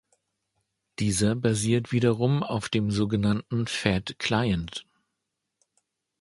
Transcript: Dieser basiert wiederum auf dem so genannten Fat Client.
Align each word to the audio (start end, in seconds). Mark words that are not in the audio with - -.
Dieser 0.97 1.35
basiert 1.35 1.91
wiederum 1.91 2.41
auf 2.41 2.69
dem 2.69 2.89
so 2.89 3.07
genannten 3.07 3.67
Fat 3.67 4.17
Client. 4.17 4.83